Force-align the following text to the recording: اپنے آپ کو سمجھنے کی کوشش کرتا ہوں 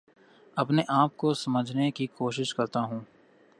اپنے 0.57 0.83
آپ 0.87 1.17
کو 1.17 1.33
سمجھنے 1.33 1.91
کی 1.91 2.07
کوشش 2.07 2.53
کرتا 2.55 2.81
ہوں 2.81 2.99